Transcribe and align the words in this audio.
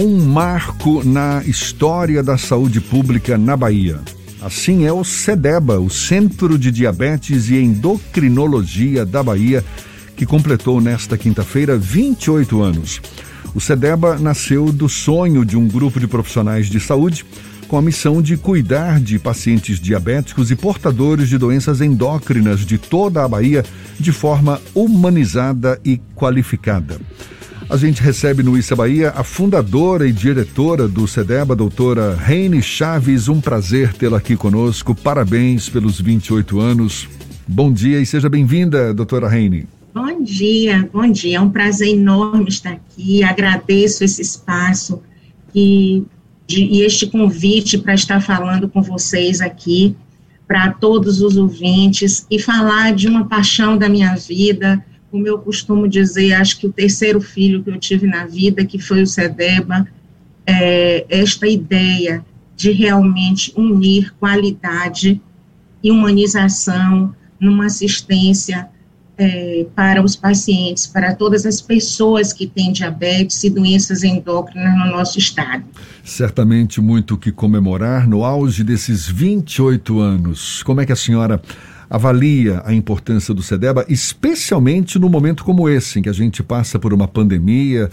Um 0.00 0.16
marco 0.16 1.02
na 1.02 1.42
história 1.44 2.22
da 2.22 2.38
saúde 2.38 2.80
pública 2.80 3.36
na 3.36 3.56
Bahia. 3.56 3.98
Assim 4.40 4.84
é 4.84 4.92
o 4.92 5.02
CEDEBA, 5.02 5.80
o 5.80 5.90
Centro 5.90 6.56
de 6.56 6.70
Diabetes 6.70 7.50
e 7.50 7.56
Endocrinologia 7.56 9.04
da 9.04 9.24
Bahia, 9.24 9.64
que 10.16 10.24
completou 10.24 10.80
nesta 10.80 11.18
quinta-feira 11.18 11.76
28 11.76 12.62
anos. 12.62 13.02
O 13.52 13.60
CEDEBA 13.60 14.20
nasceu 14.20 14.70
do 14.70 14.88
sonho 14.88 15.44
de 15.44 15.56
um 15.56 15.66
grupo 15.66 15.98
de 15.98 16.06
profissionais 16.06 16.68
de 16.68 16.78
saúde 16.78 17.26
com 17.66 17.76
a 17.76 17.82
missão 17.82 18.22
de 18.22 18.36
cuidar 18.36 19.00
de 19.00 19.18
pacientes 19.18 19.80
diabéticos 19.80 20.52
e 20.52 20.54
portadores 20.54 21.28
de 21.28 21.36
doenças 21.36 21.80
endócrinas 21.80 22.60
de 22.60 22.78
toda 22.78 23.24
a 23.24 23.28
Bahia 23.28 23.64
de 23.98 24.12
forma 24.12 24.60
humanizada 24.76 25.80
e 25.84 26.00
qualificada. 26.14 27.00
A 27.70 27.76
gente 27.76 28.00
recebe 28.00 28.42
no 28.42 28.56
Issa 28.56 28.74
Bahia 28.74 29.10
a 29.14 29.22
fundadora 29.22 30.08
e 30.08 30.12
diretora 30.12 30.88
do 30.88 31.06
SEDEBA, 31.06 31.54
doutora 31.54 32.16
Reine 32.16 32.62
Chaves. 32.62 33.28
Um 33.28 33.42
prazer 33.42 33.92
tê-la 33.92 34.16
aqui 34.16 34.36
conosco. 34.36 34.94
Parabéns 34.94 35.68
pelos 35.68 36.00
28 36.00 36.58
anos. 36.60 37.06
Bom 37.46 37.70
dia 37.70 38.00
e 38.00 38.06
seja 38.06 38.26
bem-vinda, 38.26 38.94
doutora 38.94 39.28
Reine. 39.28 39.66
Bom 39.92 40.22
dia, 40.22 40.88
bom 40.90 41.10
dia. 41.10 41.36
É 41.36 41.40
um 41.42 41.50
prazer 41.50 41.88
enorme 41.88 42.48
estar 42.48 42.72
aqui. 42.72 43.22
Agradeço 43.22 44.02
esse 44.02 44.22
espaço 44.22 45.02
e, 45.54 46.04
de, 46.46 46.64
e 46.64 46.80
este 46.80 47.06
convite 47.06 47.76
para 47.76 47.92
estar 47.92 48.22
falando 48.22 48.66
com 48.66 48.80
vocês 48.80 49.42
aqui, 49.42 49.94
para 50.46 50.72
todos 50.72 51.20
os 51.20 51.36
ouvintes, 51.36 52.26
e 52.30 52.38
falar 52.38 52.94
de 52.94 53.08
uma 53.08 53.26
paixão 53.26 53.76
da 53.76 53.90
minha 53.90 54.14
vida, 54.16 54.82
como 55.10 55.26
eu 55.26 55.38
costumo 55.38 55.88
dizer, 55.88 56.34
acho 56.34 56.58
que 56.58 56.66
o 56.66 56.72
terceiro 56.72 57.20
filho 57.20 57.62
que 57.62 57.70
eu 57.70 57.78
tive 57.78 58.06
na 58.06 58.26
vida, 58.26 58.64
que 58.64 58.78
foi 58.78 59.02
o 59.02 59.06
Sedeba, 59.06 59.86
é 60.46 61.06
esta 61.08 61.46
ideia 61.46 62.24
de 62.56 62.70
realmente 62.72 63.52
unir 63.56 64.12
qualidade 64.18 65.20
e 65.82 65.90
humanização 65.90 67.14
numa 67.38 67.66
assistência 67.66 68.68
é, 69.16 69.66
para 69.74 70.02
os 70.02 70.14
pacientes, 70.14 70.86
para 70.86 71.14
todas 71.14 71.44
as 71.44 71.60
pessoas 71.60 72.32
que 72.32 72.46
têm 72.46 72.72
diabetes 72.72 73.42
e 73.42 73.50
doenças 73.50 74.04
endócrinas 74.04 74.78
no 74.78 74.92
nosso 74.92 75.18
estado. 75.18 75.64
Certamente 76.04 76.80
muito 76.80 77.18
que 77.18 77.32
comemorar 77.32 78.08
no 78.08 78.24
auge 78.24 78.62
desses 78.62 79.06
28 79.08 79.98
anos. 79.98 80.62
Como 80.62 80.80
é 80.80 80.86
que 80.86 80.92
a 80.92 80.96
senhora 80.96 81.42
avalia 81.90 82.62
a 82.64 82.74
importância 82.74 83.32
do 83.32 83.42
SEDEBA, 83.42 83.84
especialmente 83.88 84.98
no 84.98 85.08
momento 85.08 85.44
como 85.44 85.68
esse, 85.68 85.98
em 85.98 86.02
que 86.02 86.08
a 86.08 86.12
gente 86.12 86.42
passa 86.42 86.78
por 86.78 86.92
uma 86.92 87.08
pandemia. 87.08 87.90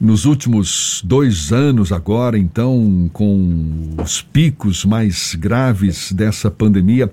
Nos 0.00 0.24
últimos 0.24 1.02
dois 1.04 1.52
anos, 1.52 1.92
agora, 1.92 2.38
então, 2.38 3.10
com 3.12 3.94
os 4.02 4.22
picos 4.22 4.84
mais 4.84 5.34
graves 5.34 6.10
dessa 6.12 6.50
pandemia, 6.50 7.12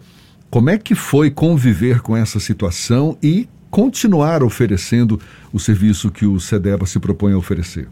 como 0.50 0.70
é 0.70 0.78
que 0.78 0.95
foi 0.95 1.30
conviver 1.30 2.00
com 2.02 2.16
essa 2.16 2.39
situação 2.39 3.17
e 3.22 3.50
continuar 3.70 4.42
oferecendo 4.42 5.20
o 5.52 5.59
serviço 5.59 6.09
que 6.09 6.26
o 6.26 6.39
SEDEBA 6.39 6.86
se 6.86 7.00
propõe 7.00 7.34
a 7.34 7.38
oferecer? 7.38 7.89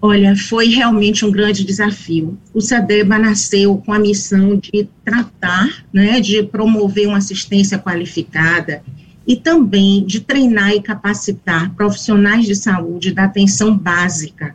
Olha, 0.00 0.36
foi 0.36 0.68
realmente 0.68 1.24
um 1.24 1.30
grande 1.30 1.64
desafio. 1.64 2.38
O 2.54 2.60
SEDEBA 2.60 3.18
nasceu 3.18 3.78
com 3.78 3.92
a 3.92 3.98
missão 3.98 4.56
de 4.56 4.88
tratar, 5.04 5.84
né, 5.92 6.20
de 6.20 6.42
promover 6.44 7.08
uma 7.08 7.18
assistência 7.18 7.78
qualificada 7.78 8.82
e 9.26 9.34
também 9.34 10.06
de 10.06 10.20
treinar 10.20 10.70
e 10.70 10.80
capacitar 10.80 11.74
profissionais 11.74 12.46
de 12.46 12.54
saúde 12.54 13.12
da 13.12 13.24
atenção 13.24 13.76
básica 13.76 14.54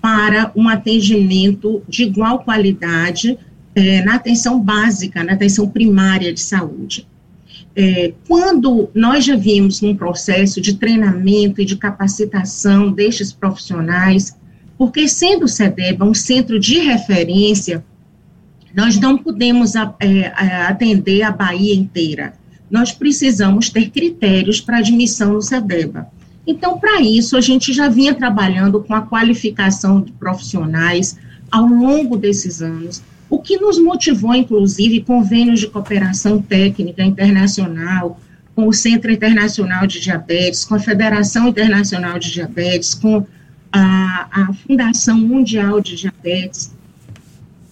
para 0.00 0.52
um 0.54 0.68
atendimento 0.68 1.82
de 1.88 2.04
igual 2.04 2.38
qualidade 2.38 3.36
é, 3.74 4.02
na 4.02 4.14
atenção 4.14 4.60
básica, 4.60 5.24
na 5.24 5.32
atenção 5.32 5.68
primária 5.68 6.32
de 6.32 6.40
saúde. 6.40 7.06
É, 7.74 8.12
quando 8.28 8.88
nós 8.94 9.24
já 9.24 9.34
vimos 9.34 9.80
num 9.80 9.96
processo 9.96 10.60
de 10.60 10.74
treinamento 10.74 11.60
e 11.60 11.64
de 11.64 11.76
capacitação 11.76 12.92
destes 12.92 13.32
profissionais, 13.32 14.36
porque 14.76 15.08
sendo 15.08 15.44
o 15.44 15.48
CEDEBA 15.48 16.04
um 16.04 16.14
centro 16.14 16.58
de 16.58 16.78
referência, 16.78 17.84
nós 18.74 18.98
não 18.98 19.16
podemos 19.16 19.74
é, 19.76 19.80
é, 20.00 20.26
atender 20.66 21.22
a 21.22 21.30
Bahia 21.30 21.74
inteira. 21.74 22.34
Nós 22.70 22.92
precisamos 22.92 23.70
ter 23.70 23.90
critérios 23.90 24.60
para 24.60 24.78
admissão 24.78 25.34
no 25.34 25.42
CEDEBA. 25.42 26.08
Então, 26.46 26.78
para 26.78 27.00
isso, 27.00 27.36
a 27.36 27.40
gente 27.40 27.72
já 27.72 27.88
vinha 27.88 28.14
trabalhando 28.14 28.82
com 28.82 28.94
a 28.94 29.02
qualificação 29.02 30.00
de 30.00 30.12
profissionais 30.12 31.16
ao 31.50 31.66
longo 31.66 32.16
desses 32.16 32.60
anos, 32.60 33.02
o 33.30 33.38
que 33.38 33.58
nos 33.58 33.78
motivou, 33.78 34.34
inclusive, 34.34 35.02
convênios 35.02 35.60
de 35.60 35.68
cooperação 35.68 36.42
técnica 36.42 37.02
internacional, 37.02 38.20
com 38.54 38.68
o 38.68 38.72
Centro 38.72 39.10
Internacional 39.10 39.86
de 39.86 40.00
Diabetes, 40.00 40.64
com 40.64 40.74
a 40.74 40.80
Federação 40.80 41.48
Internacional 41.48 42.18
de 42.18 42.30
Diabetes, 42.30 42.94
com 42.94 43.26
a, 43.74 44.28
a 44.30 44.52
Fundação 44.52 45.18
Mundial 45.18 45.80
de 45.80 45.96
Diabetes, 45.96 46.72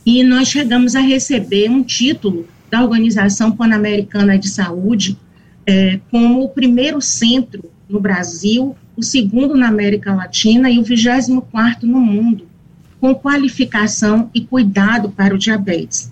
e 0.05 0.25
nós 0.25 0.49
chegamos 0.49 0.97
a 0.97 1.01
receber 1.01 1.71
um 1.71 1.81
título 1.81 2.49
da 2.69 2.83
Organização 2.83 3.53
Pan-Americana 3.53 4.37
de 4.37 4.49
Saúde 4.49 5.17
é, 5.65 6.01
como 6.11 6.43
o 6.43 6.49
primeiro 6.49 7.01
centro 7.01 7.71
no 7.89 8.01
Brasil, 8.01 8.75
o 8.97 9.03
segundo 9.03 9.57
na 9.57 9.69
América 9.69 10.13
Latina 10.13 10.69
e 10.69 10.81
o 10.81 10.83
24 10.83 11.87
no 11.87 12.01
mundo, 12.01 12.49
com 13.01 13.15
qualificação 13.15 14.29
e 14.35 14.41
cuidado 14.41 15.09
para 15.09 15.33
o 15.33 15.39
diabetes. 15.39 16.11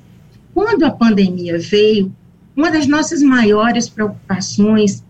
Quando 0.55 0.85
a 0.85 0.91
pandemia 0.91 1.59
veio, 1.59 2.15
uma 2.55 2.71
das 2.71 2.87
nossas 2.87 3.23
maiores 3.23 3.89
preocupações 3.89 5.03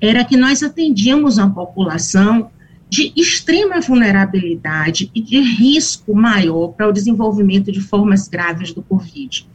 era 0.00 0.24
que 0.24 0.36
nós 0.36 0.64
atendíamos 0.64 1.38
uma 1.38 1.50
população 1.50 2.50
de 2.90 3.12
extrema 3.14 3.80
vulnerabilidade 3.80 5.10
e 5.14 5.20
de 5.20 5.38
risco 5.40 6.14
maior 6.14 6.68
para 6.68 6.88
o 6.88 6.92
desenvolvimento 6.92 7.70
de 7.70 7.80
formas 7.80 8.28
graves 8.28 8.72
do 8.72 8.82
Covid. 8.82 9.46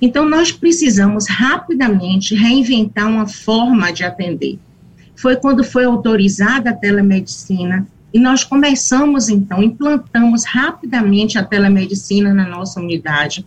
Então, 0.00 0.28
nós 0.28 0.50
precisamos 0.50 1.28
rapidamente 1.28 2.34
reinventar 2.34 3.08
uma 3.08 3.26
forma 3.26 3.92
de 3.92 4.02
atender. 4.02 4.58
Foi 5.14 5.36
quando 5.36 5.62
foi 5.62 5.84
autorizada 5.84 6.70
a 6.70 6.74
telemedicina 6.74 7.86
e 8.12 8.18
nós 8.18 8.42
começamos, 8.42 9.28
então, 9.28 9.62
implantamos 9.62 10.44
rapidamente 10.44 11.38
a 11.38 11.44
telemedicina 11.44 12.34
na 12.34 12.48
nossa 12.48 12.80
unidade, 12.80 13.46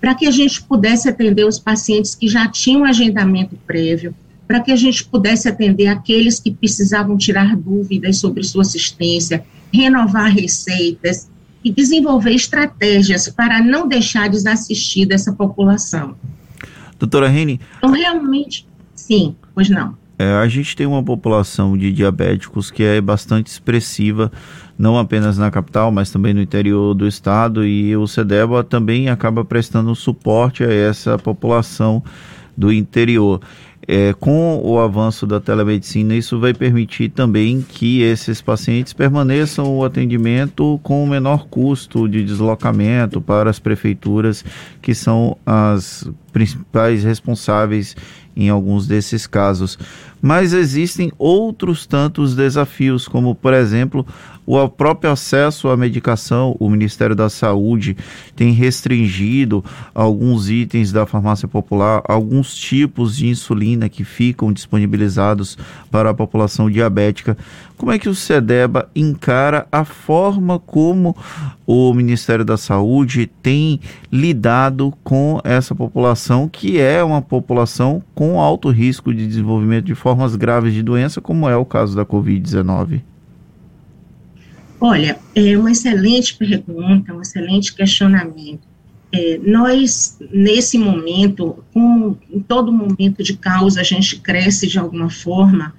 para 0.00 0.14
que 0.14 0.26
a 0.26 0.30
gente 0.30 0.62
pudesse 0.62 1.08
atender 1.08 1.46
os 1.46 1.58
pacientes 1.58 2.14
que 2.14 2.28
já 2.28 2.46
tinham 2.48 2.84
agendamento 2.84 3.56
prévio, 3.66 4.14
para 4.46 4.60
que 4.60 4.70
a 4.70 4.76
gente 4.76 5.04
pudesse 5.04 5.48
atender 5.48 5.86
aqueles 5.86 6.38
que 6.38 6.50
precisavam 6.50 7.16
tirar 7.16 7.56
dúvidas 7.56 8.18
sobre 8.18 8.42
sua 8.42 8.62
assistência, 8.62 9.44
renovar 9.72 10.30
receitas 10.30 11.28
e 11.64 11.72
desenvolver 11.72 12.32
estratégias 12.32 13.28
para 13.28 13.62
não 13.62 13.88
deixar 13.88 14.28
desassistida 14.28 15.14
essa 15.14 15.32
população. 15.32 16.14
Doutora 16.98 17.28
Reni. 17.28 17.60
Então, 17.78 17.90
realmente, 17.90 18.66
sim, 18.94 19.34
pois 19.54 19.68
não. 19.68 19.96
É, 20.18 20.32
a 20.34 20.46
gente 20.46 20.76
tem 20.76 20.86
uma 20.86 21.02
população 21.02 21.76
de 21.76 21.90
diabéticos 21.90 22.70
que 22.70 22.84
é 22.84 23.00
bastante 23.00 23.48
expressiva, 23.48 24.30
não 24.78 24.96
apenas 24.96 25.36
na 25.36 25.50
capital, 25.50 25.90
mas 25.90 26.10
também 26.10 26.32
no 26.32 26.40
interior 26.40 26.94
do 26.94 27.06
estado, 27.08 27.66
e 27.66 27.96
o 27.96 28.06
CEDEBA 28.06 28.62
também 28.62 29.08
acaba 29.08 29.44
prestando 29.44 29.94
suporte 29.94 30.62
a 30.62 30.72
essa 30.72 31.18
população 31.18 32.02
do 32.56 32.72
interior. 32.72 33.40
É, 33.86 34.14
com 34.14 34.60
o 34.62 34.78
avanço 34.78 35.26
da 35.26 35.40
telemedicina, 35.40 36.14
isso 36.14 36.40
vai 36.40 36.54
permitir 36.54 37.10
também 37.10 37.60
que 37.60 38.02
esses 38.02 38.40
pacientes 38.40 38.92
permaneçam 38.92 39.76
o 39.76 39.84
atendimento 39.84 40.80
com 40.82 41.04
o 41.04 41.06
menor 41.06 41.46
custo 41.48 42.08
de 42.08 42.24
deslocamento 42.24 43.20
para 43.20 43.50
as 43.50 43.58
prefeituras, 43.58 44.44
que 44.80 44.94
são 44.94 45.36
as 45.44 46.10
principais 46.32 47.04
responsáveis 47.04 47.94
em 48.36 48.48
alguns 48.48 48.86
desses 48.86 49.26
casos. 49.26 49.78
Mas 50.20 50.52
existem 50.52 51.12
outros 51.18 51.86
tantos 51.86 52.34
desafios, 52.34 53.06
como, 53.06 53.34
por 53.34 53.52
exemplo, 53.52 54.06
o 54.46 54.68
próprio 54.68 55.10
acesso 55.10 55.68
à 55.68 55.76
medicação. 55.76 56.56
O 56.58 56.68
Ministério 56.70 57.14
da 57.14 57.28
Saúde 57.28 57.96
tem 58.34 58.52
restringido 58.52 59.64
alguns 59.94 60.48
itens 60.48 60.92
da 60.92 61.06
farmácia 61.06 61.46
popular, 61.46 62.02
alguns 62.08 62.54
tipos 62.54 63.16
de 63.16 63.28
insulina 63.28 63.88
que 63.88 64.04
ficam 64.04 64.52
disponibilizados 64.52 65.58
para 65.90 66.10
a 66.10 66.14
população 66.14 66.70
diabética. 66.70 67.36
Como 67.76 67.90
é 67.90 67.98
que 67.98 68.08
o 68.08 68.14
SEDEBA 68.14 68.88
encara 68.94 69.66
a 69.70 69.84
forma 69.84 70.58
como 70.60 71.16
o 71.66 71.92
Ministério 71.92 72.44
da 72.44 72.56
Saúde 72.56 73.28
tem 73.42 73.80
lidado 74.12 74.94
com 75.02 75.40
essa 75.42 75.74
população, 75.74 76.48
que 76.48 76.78
é 76.78 77.02
uma 77.02 77.20
população 77.20 78.02
com 78.14 78.40
alto 78.40 78.70
risco 78.70 79.12
de 79.12 79.26
desenvolvimento 79.26 79.86
de 79.86 79.94
formas 79.94 80.36
graves 80.36 80.72
de 80.72 80.82
doença, 80.82 81.20
como 81.20 81.48
é 81.48 81.56
o 81.56 81.64
caso 81.64 81.96
da 81.96 82.06
Covid-19? 82.06 83.00
Olha, 84.80 85.18
é 85.34 85.56
uma 85.56 85.72
excelente 85.72 86.36
pergunta, 86.36 87.12
um 87.12 87.22
excelente 87.22 87.74
questionamento. 87.74 88.60
É, 89.10 89.40
nós, 89.44 90.18
nesse 90.32 90.76
momento, 90.76 91.64
como 91.72 92.18
em 92.30 92.40
todo 92.40 92.72
momento 92.72 93.22
de 93.22 93.36
causa 93.36 93.80
a 93.80 93.84
gente 93.84 94.18
cresce 94.20 94.66
de 94.66 94.78
alguma 94.78 95.08
forma, 95.08 95.72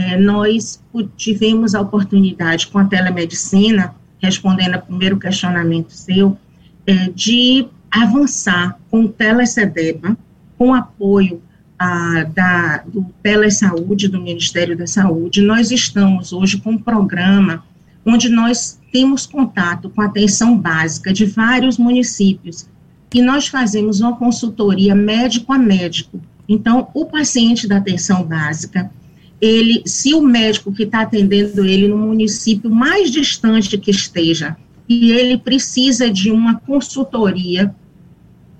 é, 0.00 0.16
nós 0.16 0.82
tivemos 1.16 1.74
a 1.74 1.80
oportunidade 1.80 2.66
com 2.68 2.78
a 2.78 2.84
telemedicina, 2.84 3.94
respondendo 4.18 4.74
ao 4.74 4.82
primeiro 4.82 5.18
questionamento 5.18 5.90
seu, 5.90 6.38
é, 6.86 7.10
de 7.14 7.66
avançar 7.90 8.78
com 8.90 9.04
o 9.04 9.08
Telecedeba, 9.08 10.16
com 10.56 10.74
apoio 10.74 11.42
a, 11.78 12.24
da, 12.24 12.78
do 12.86 13.04
Telesaúde, 13.22 14.08
do 14.08 14.20
Ministério 14.20 14.76
da 14.76 14.86
Saúde. 14.86 15.42
Nós 15.42 15.70
estamos 15.70 16.32
hoje 16.32 16.58
com 16.58 16.72
um 16.72 16.78
programa 16.78 17.62
onde 18.04 18.30
nós 18.30 18.80
temos 18.90 19.26
contato 19.26 19.90
com 19.90 20.00
a 20.00 20.06
atenção 20.06 20.56
básica 20.56 21.12
de 21.12 21.26
vários 21.26 21.76
municípios 21.76 22.66
e 23.14 23.20
nós 23.20 23.48
fazemos 23.48 24.00
uma 24.00 24.16
consultoria 24.16 24.94
médico 24.94 25.52
a 25.52 25.58
médico. 25.58 26.20
Então, 26.48 26.88
o 26.94 27.04
paciente 27.04 27.68
da 27.68 27.76
atenção 27.76 28.24
básica, 28.24 28.90
ele, 29.40 29.82
se 29.86 30.12
o 30.14 30.22
médico 30.22 30.72
que 30.72 30.82
está 30.82 31.02
atendendo 31.02 31.64
ele 31.64 31.88
no 31.88 31.96
município 31.96 32.70
mais 32.70 33.10
distante 33.10 33.78
que 33.78 33.90
esteja, 33.90 34.56
e 34.88 35.12
ele 35.12 35.38
precisa 35.38 36.10
de 36.10 36.30
uma 36.30 36.56
consultoria, 36.60 37.74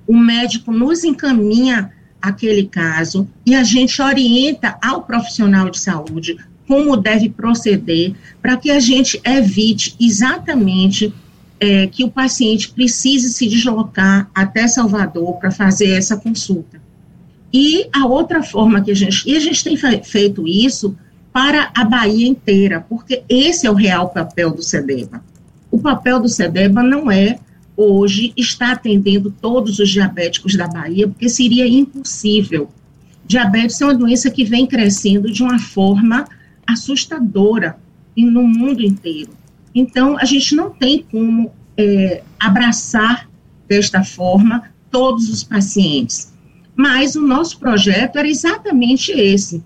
o 0.06 0.16
médico 0.16 0.72
nos 0.72 1.04
encaminha 1.04 1.92
aquele 2.20 2.66
caso 2.66 3.28
e 3.44 3.54
a 3.54 3.62
gente 3.62 4.00
orienta 4.00 4.78
ao 4.82 5.02
profissional 5.02 5.70
de 5.70 5.78
saúde 5.78 6.36
como 6.66 6.96
deve 6.96 7.28
proceder 7.28 8.14
para 8.40 8.56
que 8.56 8.70
a 8.70 8.78
gente 8.78 9.20
evite 9.24 9.96
exatamente 9.98 11.12
é, 11.58 11.86
que 11.88 12.04
o 12.04 12.10
paciente 12.10 12.70
precise 12.70 13.32
se 13.32 13.48
deslocar 13.48 14.30
até 14.34 14.68
Salvador 14.68 15.38
para 15.38 15.50
fazer 15.50 15.90
essa 15.90 16.16
consulta. 16.16 16.80
E 17.52 17.88
a 17.92 18.06
outra 18.06 18.42
forma 18.42 18.80
que 18.80 18.90
a 18.90 18.94
gente. 18.94 19.28
E 19.28 19.36
a 19.36 19.40
gente 19.40 19.64
tem 19.64 19.76
feito 19.76 20.46
isso 20.46 20.96
para 21.32 21.70
a 21.74 21.84
Bahia 21.84 22.26
inteira, 22.26 22.84
porque 22.88 23.22
esse 23.28 23.66
é 23.66 23.70
o 23.70 23.74
real 23.74 24.10
papel 24.10 24.50
do 24.50 24.62
SEDEBA. 24.62 25.22
O 25.70 25.78
papel 25.78 26.20
do 26.20 26.28
SEDEBA 26.28 26.82
não 26.82 27.10
é, 27.10 27.38
hoje, 27.76 28.32
estar 28.36 28.72
atendendo 28.72 29.30
todos 29.40 29.78
os 29.78 29.88
diabéticos 29.88 30.56
da 30.56 30.66
Bahia, 30.66 31.08
porque 31.08 31.28
seria 31.28 31.66
impossível. 31.66 32.68
Diabetes 33.24 33.80
é 33.80 33.84
uma 33.84 33.94
doença 33.94 34.30
que 34.30 34.44
vem 34.44 34.66
crescendo 34.66 35.30
de 35.30 35.42
uma 35.42 35.58
forma 35.58 36.26
assustadora 36.66 37.76
no 38.16 38.42
mundo 38.42 38.82
inteiro. 38.82 39.30
Então, 39.74 40.18
a 40.18 40.24
gente 40.24 40.54
não 40.54 40.70
tem 40.70 41.04
como 41.10 41.50
é, 41.76 42.22
abraçar 42.38 43.28
desta 43.68 44.02
forma 44.02 44.64
todos 44.90 45.28
os 45.28 45.44
pacientes. 45.44 46.29
Mas 46.80 47.14
o 47.14 47.20
nosso 47.20 47.58
projeto 47.58 48.18
era 48.18 48.26
exatamente 48.26 49.12
esse: 49.12 49.62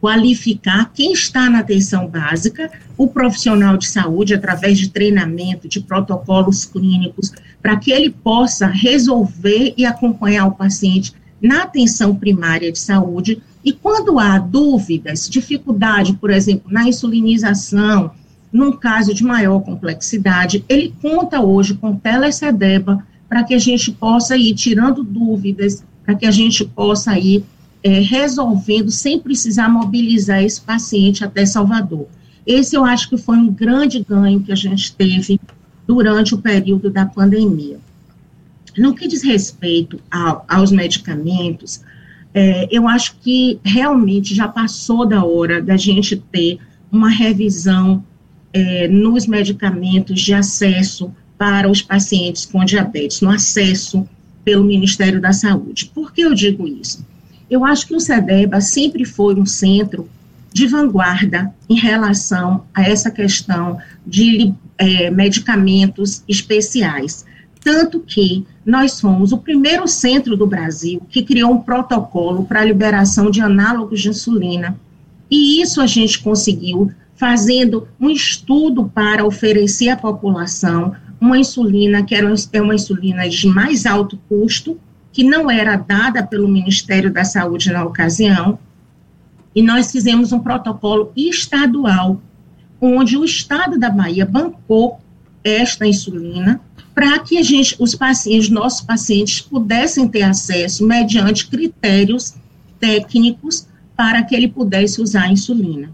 qualificar 0.00 0.90
quem 0.92 1.12
está 1.12 1.48
na 1.48 1.60
atenção 1.60 2.08
básica, 2.08 2.72
o 2.96 3.06
profissional 3.06 3.76
de 3.76 3.86
saúde, 3.86 4.34
através 4.34 4.80
de 4.80 4.90
treinamento, 4.90 5.68
de 5.68 5.78
protocolos 5.78 6.64
clínicos, 6.64 7.30
para 7.62 7.76
que 7.76 7.92
ele 7.92 8.10
possa 8.10 8.66
resolver 8.66 9.74
e 9.76 9.86
acompanhar 9.86 10.46
o 10.46 10.56
paciente 10.56 11.14
na 11.40 11.62
atenção 11.62 12.16
primária 12.16 12.72
de 12.72 12.80
saúde. 12.80 13.40
E 13.64 13.72
quando 13.72 14.18
há 14.18 14.40
dúvidas, 14.40 15.28
dificuldade, 15.30 16.14
por 16.14 16.30
exemplo, 16.30 16.68
na 16.68 16.88
insulinização, 16.88 18.10
num 18.52 18.72
caso 18.72 19.14
de 19.14 19.22
maior 19.22 19.60
complexidade, 19.60 20.64
ele 20.68 20.92
conta 21.00 21.40
hoje 21.40 21.74
com 21.74 21.94
telecedeba 21.94 23.06
para 23.28 23.44
que 23.44 23.54
a 23.54 23.58
gente 23.58 23.92
possa 23.92 24.36
ir 24.36 24.52
tirando 24.54 25.04
dúvidas, 25.04 25.84
para 26.08 26.14
que 26.14 26.24
a 26.24 26.30
gente 26.30 26.64
possa 26.64 27.18
ir 27.18 27.44
é, 27.82 28.00
resolvendo 28.00 28.90
sem 28.90 29.20
precisar 29.20 29.68
mobilizar 29.68 30.42
esse 30.42 30.58
paciente 30.58 31.22
até 31.22 31.44
Salvador. 31.44 32.06
Esse 32.46 32.74
eu 32.74 32.82
acho 32.82 33.10
que 33.10 33.18
foi 33.18 33.36
um 33.36 33.52
grande 33.52 34.02
ganho 34.08 34.40
que 34.40 34.50
a 34.50 34.54
gente 34.54 34.90
teve 34.94 35.38
durante 35.86 36.34
o 36.34 36.38
período 36.38 36.88
da 36.88 37.04
pandemia. 37.04 37.78
No 38.78 38.94
que 38.94 39.06
diz 39.06 39.22
respeito 39.22 40.00
a, 40.10 40.40
aos 40.48 40.72
medicamentos, 40.72 41.82
é, 42.32 42.66
eu 42.70 42.88
acho 42.88 43.16
que 43.20 43.60
realmente 43.62 44.34
já 44.34 44.48
passou 44.48 45.04
da 45.04 45.22
hora 45.22 45.60
da 45.60 45.76
gente 45.76 46.16
ter 46.16 46.58
uma 46.90 47.10
revisão 47.10 48.02
é, 48.54 48.88
nos 48.88 49.26
medicamentos 49.26 50.22
de 50.22 50.32
acesso 50.32 51.12
para 51.36 51.70
os 51.70 51.82
pacientes 51.82 52.46
com 52.46 52.64
diabetes, 52.64 53.20
no 53.20 53.28
acesso 53.28 54.08
pelo 54.48 54.64
Ministério 54.64 55.20
da 55.20 55.30
Saúde. 55.30 55.90
Por 55.94 56.10
que 56.10 56.22
eu 56.22 56.32
digo 56.32 56.66
isso? 56.66 57.04
Eu 57.50 57.66
acho 57.66 57.86
que 57.86 57.94
o 57.94 58.00
SEDEBA 58.00 58.62
sempre 58.62 59.04
foi 59.04 59.34
um 59.34 59.44
centro 59.44 60.08
de 60.50 60.66
vanguarda 60.66 61.52
em 61.68 61.74
relação 61.74 62.64
a 62.72 62.82
essa 62.82 63.10
questão 63.10 63.76
de 64.06 64.54
é, 64.78 65.10
medicamentos 65.10 66.22
especiais. 66.26 67.26
Tanto 67.62 68.00
que 68.00 68.46
nós 68.64 68.98
fomos 68.98 69.32
o 69.32 69.36
primeiro 69.36 69.86
centro 69.86 70.34
do 70.34 70.46
Brasil 70.46 71.02
que 71.10 71.22
criou 71.22 71.52
um 71.52 71.60
protocolo 71.60 72.46
para 72.46 72.62
a 72.62 72.64
liberação 72.64 73.30
de 73.30 73.42
análogos 73.42 74.00
de 74.00 74.08
insulina. 74.08 74.80
E 75.30 75.60
isso 75.60 75.78
a 75.82 75.86
gente 75.86 76.20
conseguiu 76.20 76.90
fazendo 77.16 77.86
um 78.00 78.08
estudo 78.08 78.90
para 78.94 79.26
oferecer 79.26 79.90
à 79.90 79.96
população 79.96 80.94
uma 81.20 81.38
insulina 81.38 82.02
que 82.02 82.14
era 82.14 82.32
é 82.52 82.62
uma 82.62 82.74
insulina 82.74 83.28
de 83.28 83.46
mais 83.46 83.86
alto 83.86 84.18
custo, 84.28 84.78
que 85.12 85.24
não 85.24 85.50
era 85.50 85.76
dada 85.76 86.22
pelo 86.22 86.48
Ministério 86.48 87.12
da 87.12 87.24
Saúde 87.24 87.72
na 87.72 87.84
ocasião, 87.84 88.58
e 89.54 89.62
nós 89.62 89.90
fizemos 89.90 90.32
um 90.32 90.38
protocolo 90.38 91.12
estadual, 91.16 92.20
onde 92.80 93.16
o 93.16 93.24
Estado 93.24 93.78
da 93.78 93.90
Bahia 93.90 94.24
bancou 94.24 95.00
esta 95.42 95.86
insulina 95.86 96.60
para 96.94 97.18
que 97.20 97.38
a 97.38 97.42
gente, 97.42 97.76
os 97.78 97.94
pacientes, 97.94 98.48
nossos 98.50 98.80
pacientes, 98.80 99.40
pudessem 99.40 100.06
ter 100.08 100.22
acesso 100.22 100.86
mediante 100.86 101.46
critérios 101.46 102.34
técnicos 102.78 103.66
para 103.96 104.22
que 104.22 104.34
ele 104.34 104.48
pudesse 104.48 105.00
usar 105.00 105.22
a 105.22 105.32
insulina. 105.32 105.90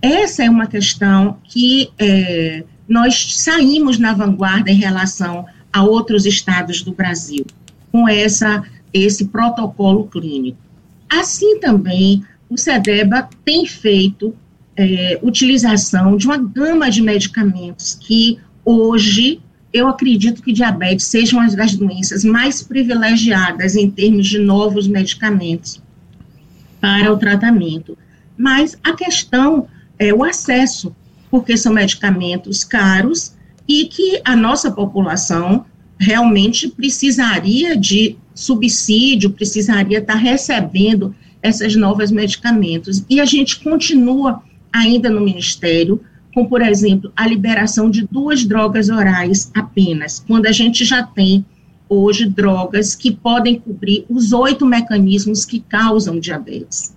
Essa 0.00 0.44
é 0.44 0.50
uma 0.50 0.66
questão 0.66 1.38
que 1.44 1.90
é, 1.98 2.64
nós 2.88 3.36
saímos 3.36 3.98
na 3.98 4.14
vanguarda 4.14 4.70
em 4.70 4.76
relação 4.76 5.44
a 5.72 5.82
outros 5.82 6.24
estados 6.24 6.82
do 6.82 6.92
Brasil, 6.92 7.44
com 7.92 8.08
essa, 8.08 8.62
esse 8.92 9.26
protocolo 9.26 10.06
clínico. 10.06 10.58
Assim 11.08 11.60
também, 11.60 12.24
o 12.48 12.56
SEDEBA 12.56 13.28
tem 13.44 13.66
feito 13.66 14.34
é, 14.76 15.18
utilização 15.22 16.16
de 16.16 16.26
uma 16.26 16.38
gama 16.38 16.90
de 16.90 17.02
medicamentos 17.02 17.94
que 17.94 18.38
hoje 18.64 19.40
eu 19.72 19.88
acredito 19.88 20.42
que 20.42 20.52
diabetes 20.52 21.06
seja 21.06 21.36
uma 21.36 21.48
das 21.50 21.74
doenças 21.74 22.24
mais 22.24 22.62
privilegiadas 22.62 23.76
em 23.76 23.90
termos 23.90 24.26
de 24.26 24.38
novos 24.38 24.86
medicamentos 24.86 25.82
para 26.80 27.12
o 27.12 27.18
tratamento. 27.18 27.98
Mas 28.36 28.78
a 28.82 28.94
questão 28.94 29.68
é, 29.98 30.14
o 30.14 30.24
acesso, 30.24 30.94
porque 31.30 31.56
são 31.56 31.72
medicamentos 31.72 32.64
caros 32.64 33.34
e 33.68 33.84
que 33.86 34.20
a 34.24 34.34
nossa 34.34 34.70
população 34.70 35.64
realmente 35.98 36.68
precisaria 36.68 37.76
de 37.76 38.16
subsídio, 38.34 39.30
precisaria 39.30 39.98
estar 39.98 40.14
recebendo 40.14 41.14
esses 41.42 41.74
novos 41.76 42.10
medicamentos. 42.10 43.04
E 43.10 43.20
a 43.20 43.24
gente 43.24 43.60
continua 43.60 44.42
ainda 44.72 45.10
no 45.10 45.20
Ministério 45.20 46.00
com, 46.34 46.46
por 46.46 46.62
exemplo, 46.62 47.12
a 47.16 47.26
liberação 47.26 47.90
de 47.90 48.06
duas 48.06 48.44
drogas 48.44 48.88
orais 48.88 49.50
apenas, 49.54 50.22
quando 50.26 50.46
a 50.46 50.52
gente 50.52 50.84
já 50.84 51.02
tem 51.02 51.44
hoje 51.88 52.26
drogas 52.26 52.94
que 52.94 53.10
podem 53.10 53.58
cobrir 53.58 54.04
os 54.08 54.32
oito 54.32 54.66
mecanismos 54.66 55.44
que 55.44 55.60
causam 55.60 56.20
diabetes. 56.20 56.94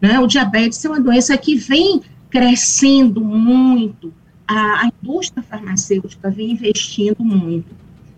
Né? 0.00 0.20
O 0.20 0.26
diabetes 0.26 0.84
é 0.84 0.88
uma 0.88 1.00
doença 1.00 1.36
que 1.38 1.56
vem 1.56 2.02
crescendo 2.36 3.22
muito, 3.22 4.12
a, 4.46 4.82
a 4.82 4.90
indústria 5.02 5.42
farmacêutica 5.42 6.28
vem 6.28 6.50
investindo 6.50 7.24
muito. 7.24 7.74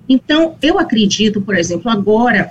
Então, 0.09 0.57
eu 0.61 0.77
acredito, 0.77 1.41
por 1.41 1.57
exemplo, 1.57 1.89
agora 1.89 2.51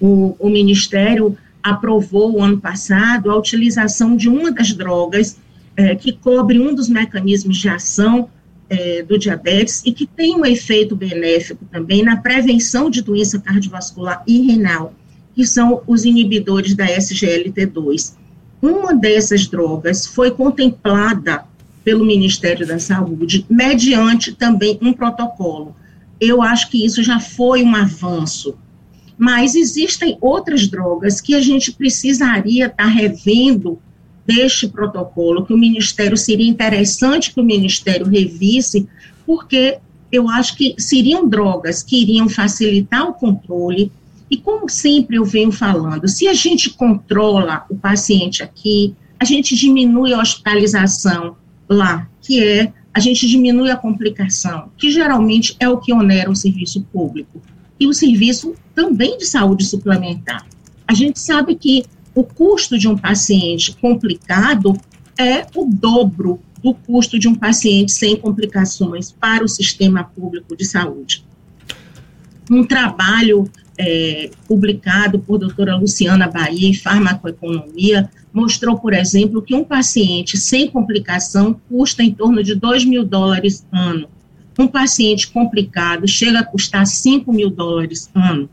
o, 0.00 0.34
o 0.36 0.48
Ministério 0.48 1.38
aprovou 1.62 2.32
o 2.32 2.42
ano 2.42 2.60
passado 2.60 3.30
a 3.30 3.36
utilização 3.36 4.16
de 4.16 4.28
uma 4.28 4.50
das 4.50 4.72
drogas 4.72 5.38
é, 5.76 5.94
que 5.94 6.10
cobre 6.10 6.58
um 6.58 6.74
dos 6.74 6.88
mecanismos 6.88 7.56
de 7.56 7.68
ação 7.68 8.28
é, 8.68 9.04
do 9.04 9.16
diabetes 9.16 9.80
e 9.86 9.92
que 9.92 10.08
tem 10.08 10.34
um 10.34 10.44
efeito 10.44 10.96
benéfico 10.96 11.64
também 11.66 12.02
na 12.02 12.16
prevenção 12.16 12.90
de 12.90 13.00
doença 13.00 13.38
cardiovascular 13.38 14.24
e 14.26 14.40
renal, 14.40 14.92
que 15.36 15.46
são 15.46 15.82
os 15.86 16.04
inibidores 16.04 16.74
da 16.74 16.86
SGLT2 16.86 18.23
uma 18.64 18.94
dessas 18.94 19.46
drogas 19.46 20.06
foi 20.06 20.30
contemplada 20.30 21.44
pelo 21.84 22.04
Ministério 22.04 22.66
da 22.66 22.78
Saúde, 22.78 23.44
mediante 23.48 24.32
também 24.32 24.78
um 24.80 24.92
protocolo. 24.92 25.76
Eu 26.18 26.40
acho 26.40 26.70
que 26.70 26.84
isso 26.84 27.02
já 27.02 27.20
foi 27.20 27.62
um 27.62 27.74
avanço. 27.76 28.56
Mas 29.18 29.54
existem 29.54 30.16
outras 30.20 30.66
drogas 30.66 31.20
que 31.20 31.34
a 31.34 31.40
gente 31.40 31.72
precisaria 31.72 32.66
estar 32.66 32.84
tá 32.84 32.88
revendo 32.88 33.78
deste 34.26 34.66
protocolo, 34.66 35.44
que 35.44 35.52
o 35.52 35.58
Ministério 35.58 36.16
seria 36.16 36.48
interessante 36.48 37.32
que 37.32 37.40
o 37.40 37.44
Ministério 37.44 38.06
revisse, 38.06 38.88
porque 39.26 39.78
eu 40.10 40.28
acho 40.28 40.56
que 40.56 40.74
seriam 40.78 41.28
drogas 41.28 41.82
que 41.82 42.00
iriam 42.00 42.28
facilitar 42.28 43.08
o 43.08 43.12
controle. 43.12 43.92
E 44.34 44.38
como 44.38 44.68
sempre 44.68 45.14
eu 45.14 45.24
venho 45.24 45.52
falando, 45.52 46.08
se 46.08 46.26
a 46.26 46.34
gente 46.34 46.70
controla 46.70 47.64
o 47.70 47.76
paciente 47.76 48.42
aqui, 48.42 48.92
a 49.16 49.24
gente 49.24 49.54
diminui 49.54 50.12
a 50.12 50.18
hospitalização 50.18 51.36
lá, 51.68 52.08
que 52.20 52.42
é 52.42 52.72
a 52.92 52.98
gente 52.98 53.28
diminui 53.28 53.70
a 53.70 53.76
complicação, 53.76 54.72
que 54.76 54.90
geralmente 54.90 55.54
é 55.60 55.68
o 55.68 55.78
que 55.78 55.92
onera 55.92 56.28
o 56.28 56.34
serviço 56.34 56.82
público. 56.92 57.40
E 57.78 57.86
o 57.86 57.94
serviço 57.94 58.56
também 58.74 59.16
de 59.18 59.24
saúde 59.24 59.64
suplementar. 59.64 60.44
A 60.84 60.94
gente 60.94 61.20
sabe 61.20 61.54
que 61.54 61.84
o 62.12 62.24
custo 62.24 62.76
de 62.76 62.88
um 62.88 62.98
paciente 62.98 63.76
complicado 63.76 64.76
é 65.16 65.46
o 65.54 65.64
dobro 65.64 66.40
do 66.60 66.74
custo 66.74 67.20
de 67.20 67.28
um 67.28 67.36
paciente 67.36 67.92
sem 67.92 68.16
complicações 68.16 69.12
para 69.12 69.44
o 69.44 69.48
sistema 69.48 70.02
público 70.02 70.56
de 70.56 70.64
saúde. 70.64 71.24
Um 72.50 72.64
trabalho 72.64 73.48
é, 73.78 74.30
publicado 74.46 75.18
por 75.18 75.38
doutora 75.38 75.76
Luciana 75.76 76.28
Bahia 76.28 76.68
em 76.68 76.74
Farmacoeconomia 76.74 78.08
mostrou, 78.32 78.78
por 78.78 78.92
exemplo, 78.92 79.42
que 79.42 79.54
um 79.54 79.64
paciente 79.64 80.36
sem 80.36 80.68
complicação 80.68 81.58
custa 81.68 82.02
em 82.02 82.12
torno 82.12 82.42
de 82.42 82.54
2 82.54 82.84
mil 82.84 83.04
dólares 83.04 83.66
ano. 83.72 84.08
Um 84.58 84.66
paciente 84.66 85.28
complicado 85.28 86.06
chega 86.06 86.40
a 86.40 86.44
custar 86.44 86.86
5 86.86 87.32
mil 87.32 87.50
dólares 87.50 88.10
ano. 88.14 88.48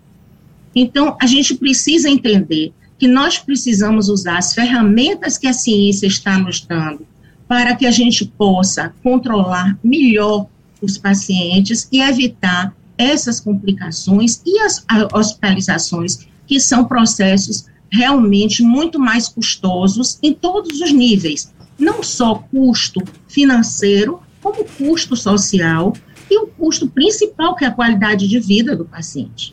Então, 0.76 1.18
a 1.22 1.26
gente 1.26 1.56
precisa 1.56 2.10
entender 2.10 2.74
que 2.98 3.08
nós 3.08 3.38
precisamos 3.38 4.10
usar 4.10 4.38
as 4.38 4.54
ferramentas 4.54 5.38
que 5.38 5.48
a 5.48 5.54
ciência 5.54 6.08
está 6.08 6.38
nos 6.38 6.62
dando 6.62 7.06
para 7.48 7.76
que 7.76 7.86
a 7.86 7.92
gente 7.92 8.26
possa 8.26 8.94
controlar 9.04 9.78
melhor 9.84 10.48
os 10.82 10.98
pacientes 10.98 11.88
e 11.92 12.00
evitar 12.00 12.74
essas 12.98 13.40
complicações 13.40 14.42
e 14.46 14.60
as 14.60 14.86
hospitalizações, 15.14 16.28
que 16.46 16.60
são 16.60 16.86
processos 16.86 17.66
realmente 17.92 18.64
muito 18.64 19.00
mais 19.00 19.28
custosos 19.28 20.18
em 20.24 20.34
todos 20.34 20.80
os 20.80 20.92
níveis, 20.92 21.52
não 21.78 22.02
só 22.02 22.36
custo 22.36 23.02
financeiro, 23.28 24.22
como 24.42 24.66
custo 24.66 25.16
social 25.16 25.94
e 26.30 26.40
o 26.40 26.48
custo 26.48 26.88
principal, 26.88 27.56
que 27.56 27.66
é 27.66 27.68
a 27.68 27.72
qualidade 27.72 28.28
de 28.28 28.40
vida 28.40 28.76
do 28.76 28.86
paciente. 28.86 29.52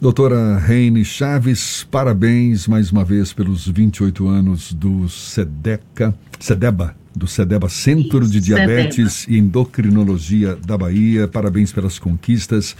Doutora 0.00 0.58
Reine 0.58 1.04
Chaves, 1.04 1.86
parabéns 1.90 2.68
mais 2.68 2.92
uma 2.92 3.04
vez 3.04 3.32
pelos 3.32 3.66
28 3.66 4.28
anos 4.28 4.72
do 4.72 5.08
SEDECA, 5.08 6.14
SEDEBA, 6.38 6.94
do 7.14 7.26
SEDEBA 7.26 7.68
Centro 7.68 8.26
de 8.28 8.40
Diabetes 8.40 9.12
SEDEBA. 9.12 9.32
e 9.32 9.38
Endocrinologia 9.38 10.56
da 10.56 10.76
Bahia. 10.76 11.28
Parabéns 11.28 11.72
pelas 11.72 11.98
conquistas. 11.98 12.76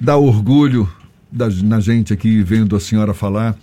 Dá 0.00 0.16
orgulho 0.16 0.88
da, 1.30 1.48
na 1.48 1.80
gente 1.80 2.12
aqui 2.12 2.42
vendo 2.42 2.76
a 2.76 2.80
senhora 2.80 3.14
falar 3.14 3.56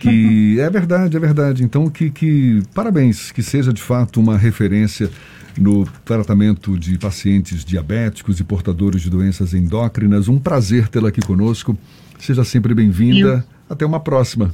que 0.00 0.58
é 0.60 0.70
verdade, 0.70 1.16
é 1.16 1.20
verdade. 1.20 1.62
Então, 1.62 1.88
que, 1.90 2.10
que 2.10 2.62
parabéns, 2.74 3.30
que 3.30 3.42
seja 3.42 3.72
de 3.72 3.82
fato 3.82 4.20
uma 4.20 4.38
referência 4.38 5.10
no 5.58 5.84
tratamento 6.04 6.78
de 6.78 6.98
pacientes 6.98 7.64
diabéticos 7.64 8.40
e 8.40 8.44
portadores 8.44 9.02
de 9.02 9.10
doenças 9.10 9.52
endócrinas. 9.52 10.28
Um 10.28 10.38
prazer 10.38 10.88
tê-la 10.88 11.10
aqui 11.10 11.20
conosco. 11.20 11.76
Seja 12.18 12.44
sempre 12.44 12.74
bem-vinda. 12.74 13.44
Até 13.68 13.84
uma 13.84 14.00
próxima. 14.00 14.50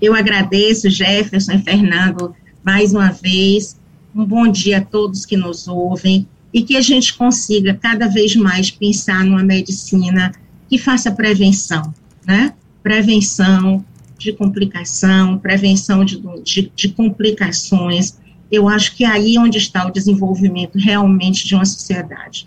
Eu 0.00 0.14
agradeço, 0.14 0.90
Jefferson 0.90 1.52
e 1.52 1.58
Fernando, 1.58 2.34
mais 2.64 2.92
uma 2.92 3.12
vez. 3.12 3.76
Um 4.14 4.26
bom 4.26 4.46
dia 4.46 4.78
a 4.78 4.80
todos 4.84 5.24
que 5.24 5.38
nos 5.38 5.66
ouvem 5.66 6.28
e 6.52 6.62
que 6.62 6.76
a 6.76 6.82
gente 6.82 7.14
consiga 7.14 7.72
cada 7.74 8.08
vez 8.08 8.36
mais 8.36 8.70
pensar 8.70 9.24
numa 9.24 9.42
medicina 9.42 10.32
que 10.68 10.76
faça 10.76 11.10
prevenção, 11.10 11.94
né? 12.26 12.52
Prevenção 12.82 13.82
de 14.18 14.34
complicação, 14.34 15.38
prevenção 15.38 16.04
de, 16.04 16.22
de, 16.44 16.70
de 16.76 16.88
complicações. 16.90 18.18
Eu 18.50 18.68
acho 18.68 18.94
que 18.94 19.02
é 19.02 19.08
aí 19.08 19.38
onde 19.38 19.56
está 19.56 19.86
o 19.86 19.90
desenvolvimento 19.90 20.76
realmente 20.78 21.46
de 21.46 21.54
uma 21.54 21.64
sociedade. 21.64 22.46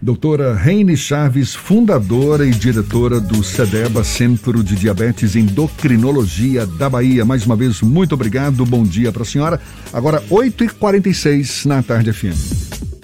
Doutora 0.00 0.54
Reine 0.54 0.96
Chaves, 0.96 1.54
fundadora 1.54 2.46
e 2.46 2.50
diretora 2.50 3.20
do 3.20 3.42
CEDEBA, 3.42 4.04
Centro 4.04 4.62
de 4.62 4.76
Diabetes 4.76 5.34
e 5.34 5.40
Endocrinologia 5.40 6.66
da 6.66 6.88
Bahia. 6.88 7.24
Mais 7.24 7.44
uma 7.44 7.56
vez, 7.56 7.80
muito 7.82 8.14
obrigado, 8.14 8.64
bom 8.64 8.82
dia 8.82 9.12
para 9.12 9.22
a 9.22 9.26
senhora. 9.26 9.60
Agora, 9.92 10.22
8h46 10.30 11.64
na 11.66 11.82
tarde 11.82 12.12
FM. 12.12 12.97